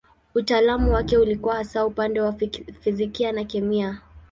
[0.35, 2.33] Utaalamu wake ulikuwa hasa upande wa
[2.81, 4.01] fizikia na kemia.